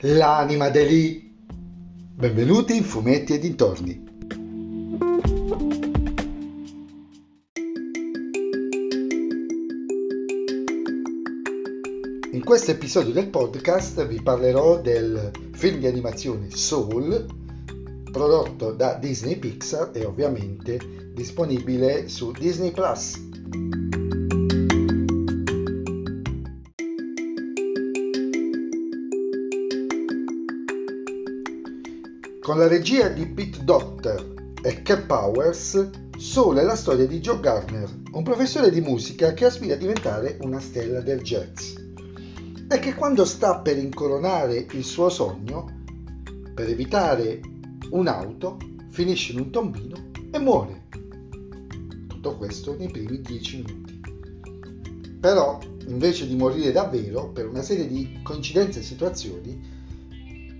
[0.00, 1.34] l'anima lì.
[2.14, 4.04] Benvenuti in Fumetti e dintorni.
[12.32, 17.24] In questo episodio del podcast vi parlerò del film di animazione Soul,
[18.10, 23.95] prodotto da Disney Pixar e ovviamente disponibile su Disney Plus.
[32.46, 37.40] Con la regia di Pete Docter e Cap Powers, Soul è la storia di Joe
[37.40, 41.74] Garner, un professore di musica che aspira a diventare una stella del jazz
[42.68, 45.82] e che quando sta per incoronare il suo sogno,
[46.54, 47.40] per evitare
[47.90, 48.58] un'auto,
[48.90, 49.96] finisce in un tombino
[50.30, 50.84] e muore.
[52.06, 54.00] Tutto questo nei primi dieci minuti.
[55.18, 55.58] Però,
[55.88, 59.74] invece di morire davvero, per una serie di coincidenze e situazioni,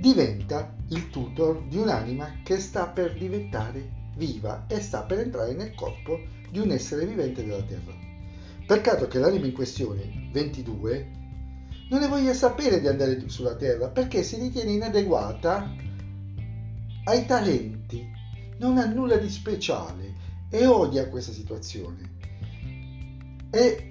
[0.00, 5.74] diventa il tutor di un'anima che sta per diventare viva e sta per entrare nel
[5.74, 6.18] corpo
[6.50, 7.92] di un essere vivente della Terra.
[8.66, 11.10] Peccato che l'anima in questione, 22,
[11.90, 15.70] non ne voglia sapere di andare sulla Terra perché si ritiene inadeguata
[17.04, 18.08] ai talenti,
[18.58, 20.14] non ha nulla di speciale
[20.48, 22.18] e odia questa situazione.
[23.50, 23.84] E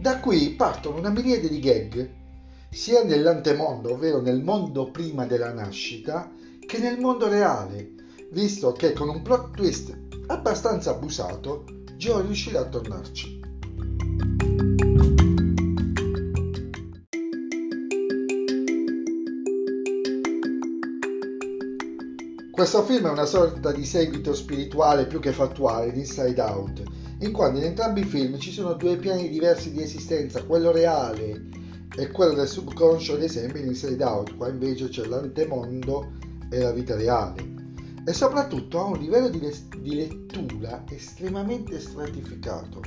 [0.00, 2.24] da qui partono una miriade di gag
[2.70, 6.30] sia nell'antemondo, ovvero nel mondo prima della nascita,
[6.66, 7.92] che nel mondo reale,
[8.30, 11.64] visto che con un plot twist abbastanza abusato,
[11.96, 13.40] Joe riuscirà a tornarci.
[22.50, 26.82] Questo film è una sorta di seguito spirituale più che fattuale di Inside Out,
[27.20, 31.64] in quanto in entrambi i film ci sono due piani diversi di esistenza, quello reale
[31.96, 36.12] e quello del subconscio ad esempio in Inside Out, qua invece c'è l'antemondo
[36.50, 37.54] e la vita reale
[38.04, 42.80] e soprattutto ha un livello di, le- di lettura estremamente stratificato.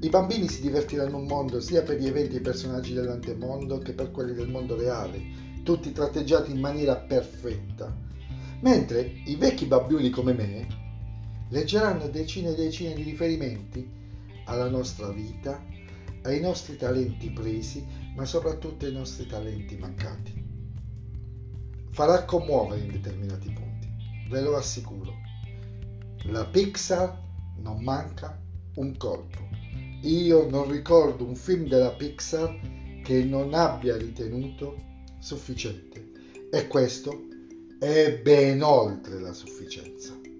[0.00, 3.92] I bambini si divertiranno un mondo sia per gli eventi e i personaggi dell'antemondo che
[3.92, 5.20] per quelli del mondo reale,
[5.64, 7.94] tutti tratteggiati in maniera perfetta,
[8.60, 10.66] mentre i vecchi babbioni come me
[11.50, 13.86] leggeranno decine e decine di riferimenti
[14.46, 15.62] alla nostra vita,
[16.26, 20.44] ai nostri talenti presi, ma soprattutto ai nostri talenti mancati.
[21.90, 23.88] Farà commuovere in determinati punti,
[24.28, 25.12] ve lo assicuro.
[26.24, 27.22] La Pixar
[27.58, 28.40] non manca
[28.74, 29.48] un colpo.
[30.02, 34.76] Io non ricordo un film della Pixar che non abbia ritenuto
[35.20, 36.10] sufficiente
[36.50, 37.26] e questo
[37.78, 40.35] è ben oltre la sufficienza.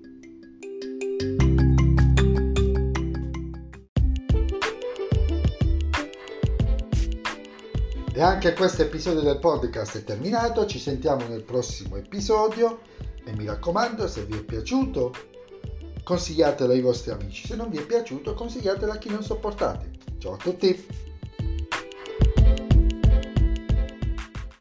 [8.16, 12.80] E anche questo episodio del podcast è terminato, ci sentiamo nel prossimo episodio
[13.22, 15.12] e mi raccomando se vi è piaciuto
[16.02, 19.90] consigliatelo ai vostri amici, se non vi è piaciuto consigliatelo a chi non sopportate.
[20.16, 20.86] Ciao a tutti!